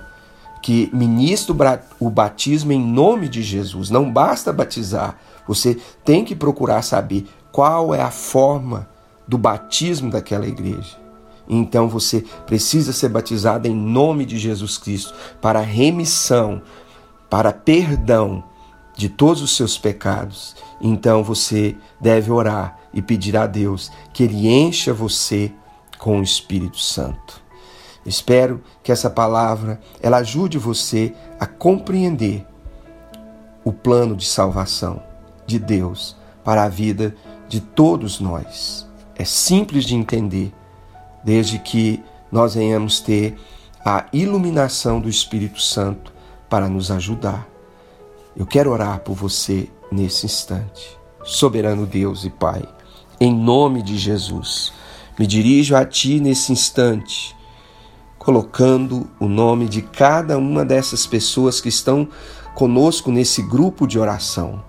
que 0.62 0.90
ministre 0.92 1.54
o 2.00 2.10
batismo 2.10 2.72
em 2.72 2.80
nome 2.80 3.28
de 3.28 3.42
Jesus. 3.42 3.90
Não 3.90 4.10
basta 4.10 4.52
batizar, 4.52 5.16
você 5.46 5.78
tem 6.04 6.24
que 6.24 6.34
procurar 6.34 6.82
saber 6.82 7.26
qual 7.52 7.94
é 7.94 8.00
a 8.00 8.10
forma 8.10 8.88
do 9.26 9.36
batismo 9.36 10.10
daquela 10.10 10.46
igreja. 10.46 10.96
Então 11.48 11.88
você 11.88 12.24
precisa 12.46 12.92
ser 12.92 13.08
batizado 13.08 13.66
em 13.66 13.74
nome 13.74 14.26
de 14.26 14.38
Jesus 14.38 14.76
Cristo 14.76 15.14
para 15.40 15.60
remissão, 15.60 16.60
para 17.30 17.52
perdão 17.52 18.44
de 18.96 19.08
todos 19.08 19.40
os 19.42 19.56
seus 19.56 19.78
pecados. 19.78 20.54
Então 20.80 21.22
você 21.22 21.76
deve 22.00 22.30
orar 22.30 22.78
e 22.92 23.00
pedir 23.00 23.36
a 23.36 23.46
Deus 23.46 23.90
que 24.12 24.24
Ele 24.24 24.48
encha 24.48 24.92
você 24.92 25.52
com 25.98 26.20
o 26.20 26.22
Espírito 26.22 26.78
Santo. 26.78 27.40
Espero 28.04 28.62
que 28.82 28.92
essa 28.92 29.10
palavra 29.10 29.80
ela 30.02 30.18
ajude 30.18 30.58
você 30.58 31.14
a 31.38 31.46
compreender 31.46 32.46
o 33.64 33.72
plano 33.72 34.16
de 34.16 34.26
salvação 34.26 35.02
de 35.46 35.58
Deus 35.58 36.16
para 36.42 36.64
a 36.64 36.68
vida 36.68 37.10
de 37.10 37.27
todos 37.60 38.20
nós. 38.20 38.86
É 39.16 39.24
simples 39.24 39.84
de 39.84 39.94
entender, 39.94 40.52
desde 41.24 41.58
que 41.58 42.02
nós 42.30 42.54
venhamos 42.54 43.00
ter 43.00 43.36
a 43.84 44.06
iluminação 44.12 45.00
do 45.00 45.08
Espírito 45.08 45.60
Santo 45.60 46.12
para 46.48 46.68
nos 46.68 46.90
ajudar. 46.90 47.48
Eu 48.36 48.46
quero 48.46 48.70
orar 48.70 49.00
por 49.00 49.14
você 49.14 49.68
nesse 49.90 50.26
instante. 50.26 50.96
Soberano 51.24 51.86
Deus 51.86 52.24
e 52.24 52.30
Pai, 52.30 52.62
em 53.20 53.34
nome 53.34 53.82
de 53.82 53.98
Jesus, 53.98 54.72
me 55.18 55.26
dirijo 55.26 55.74
a 55.74 55.84
Ti 55.84 56.20
nesse 56.20 56.52
instante, 56.52 57.36
colocando 58.18 59.10
o 59.18 59.26
nome 59.26 59.68
de 59.68 59.82
cada 59.82 60.38
uma 60.38 60.64
dessas 60.64 61.06
pessoas 61.06 61.60
que 61.60 61.68
estão 61.68 62.08
conosco 62.54 63.10
nesse 63.10 63.42
grupo 63.42 63.86
de 63.86 63.98
oração. 63.98 64.62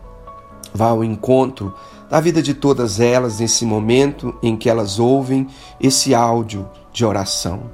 Vá 0.73 0.87
ao 0.87 1.03
encontro 1.03 1.73
da 2.09 2.19
vida 2.19 2.41
de 2.41 2.53
todas 2.53 2.99
elas 2.99 3.39
nesse 3.39 3.63
momento 3.63 4.35
em 4.41 4.57
que 4.57 4.69
elas 4.69 4.97
ouvem 4.97 5.47
esse 5.79 6.15
áudio 6.15 6.67
de 6.91 7.05
oração. 7.05 7.69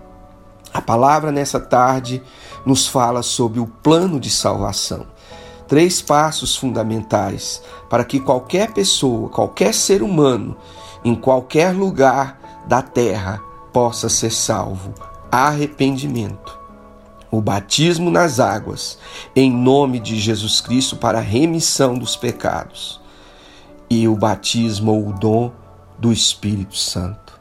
A 0.74 0.82
palavra 0.82 1.32
nessa 1.32 1.60
tarde 1.60 2.22
nos 2.66 2.86
fala 2.86 3.24
sobre 3.24 3.62
o 3.62 3.66
plano 3.66 4.20
de 4.20 4.30
salvação. 4.30 5.08
Três 5.68 6.02
passos 6.02 6.56
fundamentais 6.56 7.62
para 7.90 8.04
que 8.04 8.20
qualquer 8.20 8.74
pessoa, 8.74 9.30
qualquer 9.30 9.74
ser 9.74 10.04
humano, 10.04 10.58
em 11.04 11.16
qualquer 11.16 11.74
lugar 11.74 12.66
da 12.68 12.82
terra, 12.82 13.42
possa 13.72 14.10
ser 14.10 14.32
salvo. 14.32 14.94
Arrependimento. 15.32 16.60
O 17.32 17.42
batismo 17.42 18.12
nas 18.12 18.40
águas, 18.40 18.98
em 19.36 19.52
nome 19.52 20.00
de 20.00 20.20
Jesus 20.20 20.62
Cristo, 20.62 20.98
para 20.98 21.20
a 21.20 21.22
remissão 21.22 21.98
dos 21.98 22.16
pecados 22.16 23.05
e 23.90 24.08
o 24.08 24.16
batismo 24.16 24.92
ou 24.92 25.10
o 25.10 25.14
dom 25.14 25.52
do 25.98 26.12
Espírito 26.12 26.76
Santo. 26.76 27.40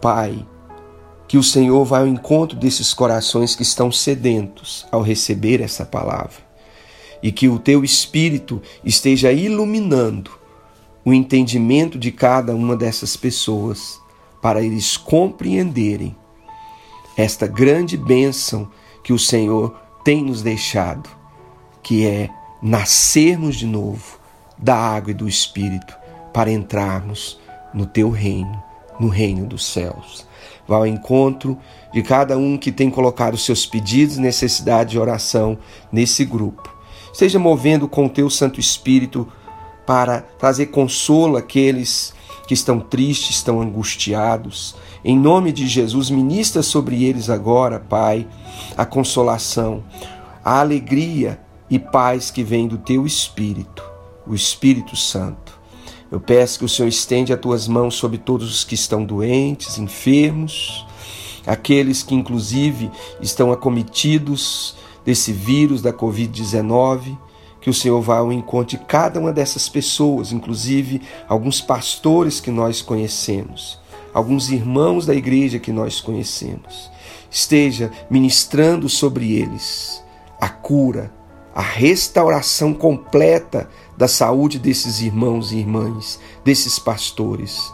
Pai, 0.00 0.46
que 1.28 1.36
o 1.36 1.42
Senhor 1.42 1.84
vá 1.84 2.00
ao 2.00 2.06
encontro 2.06 2.56
desses 2.56 2.94
corações 2.94 3.54
que 3.54 3.62
estão 3.62 3.90
sedentos 3.90 4.86
ao 4.90 5.02
receber 5.02 5.60
essa 5.60 5.84
palavra 5.84 6.46
e 7.22 7.32
que 7.32 7.48
o 7.48 7.58
teu 7.58 7.82
Espírito 7.82 8.62
esteja 8.84 9.32
iluminando 9.32 10.30
o 11.04 11.12
entendimento 11.12 11.98
de 11.98 12.12
cada 12.12 12.54
uma 12.54 12.76
dessas 12.76 13.16
pessoas 13.16 14.00
para 14.40 14.62
eles 14.62 14.96
compreenderem 14.96 16.16
esta 17.16 17.46
grande 17.46 17.96
bênção 17.96 18.70
que 19.02 19.12
o 19.12 19.18
Senhor 19.18 19.74
tem 20.04 20.22
nos 20.22 20.42
deixado, 20.42 21.08
que 21.82 22.06
é 22.06 22.28
nascermos 22.62 23.56
de 23.56 23.66
novo 23.66 24.25
da 24.58 24.76
água 24.76 25.10
e 25.10 25.14
do 25.14 25.28
Espírito 25.28 25.96
para 26.32 26.50
entrarmos 26.50 27.38
no 27.72 27.86
teu 27.86 28.10
reino, 28.10 28.62
no 28.98 29.08
reino 29.08 29.46
dos 29.46 29.66
céus. 29.66 30.26
Vá 30.66 30.76
ao 30.76 30.86
encontro 30.86 31.58
de 31.92 32.02
cada 32.02 32.36
um 32.36 32.58
que 32.58 32.72
tem 32.72 32.90
colocado 32.90 33.36
seus 33.36 33.64
pedidos 33.64 34.16
necessidade 34.18 34.90
de 34.90 34.98
oração 34.98 35.58
nesse 35.92 36.24
grupo. 36.24 36.74
Esteja 37.12 37.38
movendo 37.38 37.88
com 37.88 38.06
o 38.06 38.10
teu 38.10 38.28
Santo 38.28 38.60
Espírito 38.60 39.28
para 39.86 40.20
trazer 40.20 40.66
consolo 40.66 41.36
àqueles 41.36 42.12
que 42.46 42.54
estão 42.54 42.80
tristes, 42.80 43.36
estão 43.36 43.60
angustiados. 43.60 44.76
Em 45.04 45.18
nome 45.18 45.52
de 45.52 45.66
Jesus, 45.66 46.10
ministra 46.10 46.62
sobre 46.62 47.04
eles 47.04 47.30
agora, 47.30 47.78
Pai, 47.78 48.26
a 48.76 48.84
consolação, 48.84 49.84
a 50.44 50.60
alegria 50.60 51.40
e 51.70 51.78
paz 51.78 52.30
que 52.30 52.42
vem 52.42 52.68
do 52.68 52.78
teu 52.78 53.06
Espírito 53.06 53.95
o 54.26 54.34
Espírito 54.34 54.96
Santo. 54.96 55.58
Eu 56.10 56.20
peço 56.20 56.58
que 56.58 56.64
o 56.64 56.68
Senhor 56.68 56.88
estende 56.88 57.32
as 57.32 57.40
tuas 57.40 57.66
mãos 57.66 57.94
sobre 57.94 58.18
todos 58.18 58.48
os 58.48 58.64
que 58.64 58.74
estão 58.74 59.04
doentes, 59.04 59.78
enfermos, 59.78 60.86
aqueles 61.46 62.02
que 62.02 62.14
inclusive 62.14 62.90
estão 63.20 63.52
acometidos 63.52 64.76
desse 65.04 65.32
vírus 65.32 65.82
da 65.82 65.92
Covid-19, 65.92 67.16
que 67.60 67.70
o 67.70 67.74
Senhor 67.74 68.00
vá 68.00 68.18
ao 68.18 68.32
encontro 68.32 68.78
de 68.78 68.84
cada 68.84 69.18
uma 69.18 69.32
dessas 69.32 69.68
pessoas, 69.68 70.30
inclusive 70.30 71.02
alguns 71.28 71.60
pastores 71.60 72.40
que 72.40 72.50
nós 72.50 72.80
conhecemos, 72.80 73.80
alguns 74.14 74.50
irmãos 74.50 75.06
da 75.06 75.14
igreja 75.14 75.58
que 75.58 75.72
nós 75.72 76.00
conhecemos. 76.00 76.90
Esteja 77.28 77.90
ministrando 78.08 78.88
sobre 78.88 79.32
eles 79.32 80.02
a 80.40 80.48
cura, 80.48 81.12
a 81.54 81.62
restauração 81.62 82.72
completa 82.72 83.68
da 83.96 84.08
saúde 84.08 84.58
desses 84.58 85.00
irmãos 85.00 85.52
e 85.52 85.58
irmãs, 85.58 86.20
desses 86.44 86.78
pastores. 86.78 87.72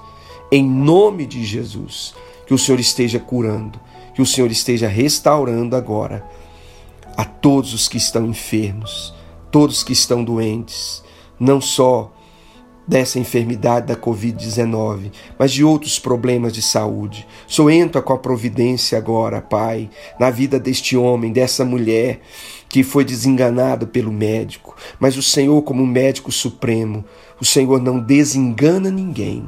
Em 0.50 0.64
nome 0.64 1.26
de 1.26 1.44
Jesus, 1.44 2.14
que 2.46 2.54
o 2.54 2.58
Senhor 2.58 2.78
esteja 2.78 3.18
curando, 3.18 3.80
que 4.14 4.22
o 4.22 4.26
Senhor 4.26 4.50
esteja 4.50 4.88
restaurando 4.88 5.74
agora 5.74 6.24
a 7.16 7.24
todos 7.24 7.74
os 7.74 7.88
que 7.88 7.96
estão 7.96 8.26
enfermos, 8.26 9.14
todos 9.50 9.82
que 9.82 9.92
estão 9.92 10.22
doentes, 10.22 11.02
não 11.38 11.60
só 11.60 12.12
dessa 12.86 13.18
enfermidade 13.18 13.86
da 13.86 13.96
Covid-19, 13.96 15.12
mas 15.38 15.52
de 15.52 15.64
outros 15.64 15.98
problemas 15.98 16.52
de 16.52 16.60
saúde. 16.60 17.26
Sou 17.46 17.70
entra 17.70 18.02
com 18.02 18.12
a 18.12 18.18
providência 18.18 18.98
agora, 18.98 19.40
Pai, 19.40 19.88
na 20.18 20.30
vida 20.30 20.58
deste 20.58 20.96
homem, 20.96 21.32
dessa 21.32 21.64
mulher 21.64 22.20
que 22.72 22.82
foi 22.82 23.04
desenganado 23.04 23.86
pelo 23.86 24.10
médico, 24.10 24.74
mas 24.98 25.18
o 25.18 25.22
Senhor, 25.22 25.60
como 25.60 25.86
médico 25.86 26.32
supremo, 26.32 27.04
o 27.38 27.44
Senhor 27.44 27.82
não 27.82 28.00
desengana 28.00 28.90
ninguém. 28.90 29.44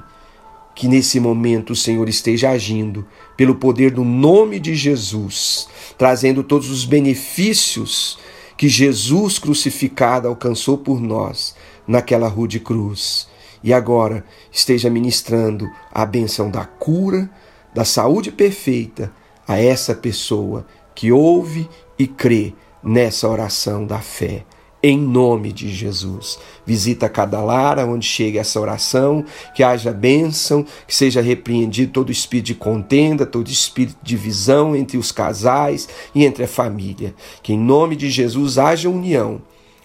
Que 0.75 0.87
nesse 0.87 1.19
momento 1.19 1.71
o 1.71 1.77
Senhor 1.77 2.07
esteja 2.07 2.51
agindo 2.51 3.07
pelo 3.35 3.55
poder 3.55 3.93
do 3.93 4.05
nome 4.05 4.61
de 4.61 4.75
Jesus, 4.75 5.67
trazendo 5.97 6.43
todos 6.43 6.69
os 6.69 6.85
benefícios 6.85 8.19
que 8.59 8.69
Jesus 8.69 9.39
crucificado 9.39 10.29
alcançou 10.29 10.77
por 10.77 11.01
nós 11.01 11.57
naquela 11.89 12.29
rude 12.29 12.61
cruz. 12.61 13.27
E 13.63 13.73
agora 13.73 14.23
esteja 14.53 14.91
ministrando 14.91 15.67
a 15.91 16.05
benção 16.05 16.51
da 16.51 16.67
cura, 16.67 17.31
da 17.75 17.87
saúde 17.87 18.31
perfeita 18.31 19.11
a 19.49 19.59
essa 19.59 19.95
pessoa 19.95 20.67
que 20.95 21.11
ouve 21.11 21.67
e 21.99 22.07
crê 22.07 22.53
nessa 22.85 23.29
oração 23.29 23.87
da 23.87 23.99
fé. 23.99 24.45
Em 24.83 24.99
nome 24.99 25.51
de 25.51 25.75
Jesus. 25.75 26.39
Visita 26.67 27.09
cada 27.09 27.41
lar 27.43 27.79
onde 27.79 28.07
chegue 28.07 28.37
essa 28.37 28.61
oração, 28.61 29.25
que 29.55 29.63
haja 29.63 29.91
bênção, 29.91 30.63
que 30.87 30.95
seja 30.95 31.23
repreendido 31.23 31.91
todo 31.91 32.13
espírito 32.13 32.49
de 32.49 32.55
contenda, 32.55 33.25
todo 33.25 33.49
espírito 33.49 33.97
de 34.03 34.15
divisão 34.15 34.77
entre 34.77 34.99
os 34.99 35.11
casais 35.11 35.89
e 36.15 36.27
entre 36.27 36.45
a 36.45 36.49
família. 36.49 37.15
Que 37.43 37.55
em 37.55 37.59
nome 37.59 37.97
de 37.97 38.11
Jesus 38.11 38.59
haja 38.59 38.91
união, 38.91 39.41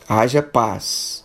haja 0.08 0.44
paz 0.44 1.24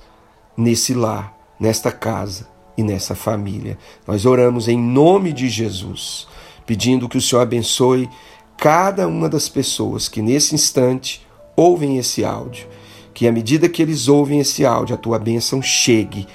nesse 0.57 0.95
lar, 0.95 1.37
nesta 1.59 1.91
casa 1.91 2.47
e 2.79 2.83
nessa 2.85 3.17
família. 3.17 3.77
Nós 4.07 4.25
oramos 4.25 4.69
em 4.69 4.79
nome 4.79 5.33
de 5.33 5.49
Jesus, 5.49 6.29
pedindo 6.65 7.09
que 7.09 7.19
o 7.19 7.21
Senhor 7.21 7.43
abençoe 7.43 8.09
cada 8.57 9.09
uma 9.09 9.29
das 9.29 9.49
pessoas 9.49 10.09
que 10.09 10.23
nesse 10.23 10.55
instante 10.55 11.24
ouvem 11.57 11.99
esse 11.99 12.25
áudio. 12.25 12.67
Que 13.13 13.29
à 13.29 13.33
medida 13.33 13.69
que 13.69 13.81
eles 13.81 14.09
ouvem 14.09 14.41
esse 14.41 14.67
áudio, 14.67 14.95
a 14.95 14.99
tua 14.99 15.19
bênção 15.19 15.63
chegue 15.63 16.27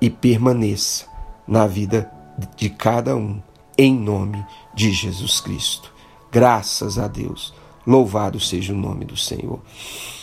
e 0.00 0.10
permaneça 0.10 1.06
na 1.46 1.66
vida 1.66 2.10
de 2.56 2.70
cada 2.70 3.16
um, 3.16 3.40
em 3.76 3.94
nome 3.94 4.44
de 4.74 4.92
Jesus 4.92 5.40
Cristo. 5.40 5.92
Graças 6.30 6.98
a 6.98 7.08
Deus. 7.08 7.54
Louvado 7.86 8.38
seja 8.38 8.72
o 8.72 8.76
nome 8.76 9.04
do 9.04 9.16
Senhor. 9.16 9.60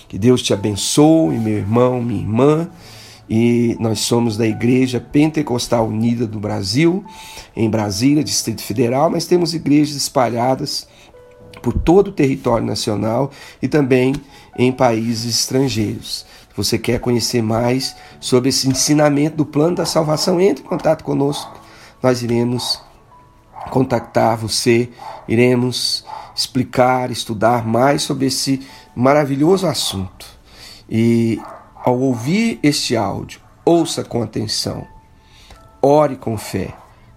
Que 0.08 0.18
Deus 0.18 0.42
te 0.42 0.54
abençoe, 0.54 1.38
meu 1.38 1.58
irmão, 1.58 2.02
minha 2.02 2.22
irmã. 2.22 2.70
E 3.30 3.76
nós 3.80 4.00
somos 4.00 4.38
da 4.38 4.48
Igreja 4.48 5.02
Pentecostal 5.02 5.88
Unida 5.88 6.26
do 6.26 6.40
Brasil, 6.40 7.04
em 7.56 7.70
Brasília, 7.70 8.24
Distrito 8.24 8.62
Federal, 8.62 9.10
mas 9.10 9.26
temos 9.26 9.54
igrejas 9.54 9.96
espalhadas 9.98 10.88
por 11.68 11.74
todo 11.74 12.08
o 12.08 12.12
território 12.14 12.66
nacional 12.66 13.30
e 13.62 13.68
também 13.68 14.16
em 14.58 14.72
países 14.72 15.42
estrangeiros. 15.42 16.26
Se 16.50 16.56
você 16.56 16.78
quer 16.78 16.98
conhecer 17.02 17.42
mais 17.42 17.94
sobre 18.22 18.48
esse 18.48 18.70
ensinamento 18.70 19.36
do 19.36 19.46
plano 19.46 19.76
da 19.76 19.86
salvação, 19.86 20.40
entre 20.40 20.64
em 20.64 20.66
contato 20.66 21.04
conosco. 21.04 21.60
Nós 22.02 22.24
iremos 22.24 22.82
contactar 23.70 24.38
você, 24.38 24.90
iremos 25.28 26.06
explicar, 26.34 27.12
estudar 27.12 27.68
mais 27.68 28.02
sobre 28.02 28.28
esse 28.28 28.66
maravilhoso 28.96 29.68
assunto. 29.68 30.26
E 30.90 31.38
ao 31.84 32.00
ouvir 32.00 32.62
este 32.64 32.96
áudio, 32.96 33.42
ouça 33.66 34.06
com 34.06 34.24
atenção, 34.24 34.88
ore 35.82 36.16
com 36.16 36.38
fé 36.38 36.74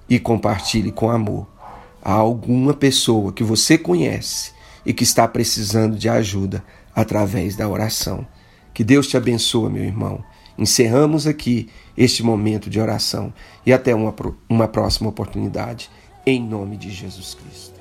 e 0.08 0.18
compartilhe 0.18 0.90
com 0.90 1.08
amor 1.08 1.59
a 2.02 2.12
alguma 2.12 2.74
pessoa 2.74 3.32
que 3.32 3.44
você 3.44 3.76
conhece 3.76 4.52
e 4.84 4.92
que 4.92 5.04
está 5.04 5.26
precisando 5.28 5.96
de 5.96 6.08
ajuda 6.08 6.64
através 6.94 7.56
da 7.56 7.68
oração. 7.68 8.26
Que 8.72 8.84
Deus 8.84 9.06
te 9.06 9.16
abençoe, 9.16 9.70
meu 9.70 9.84
irmão. 9.84 10.24
Encerramos 10.56 11.26
aqui 11.26 11.68
este 11.96 12.22
momento 12.22 12.68
de 12.68 12.80
oração 12.80 13.32
e 13.64 13.72
até 13.72 13.94
uma, 13.94 14.14
uma 14.48 14.68
próxima 14.68 15.08
oportunidade, 15.08 15.90
em 16.26 16.42
nome 16.42 16.76
de 16.76 16.90
Jesus 16.90 17.34
Cristo. 17.34 17.80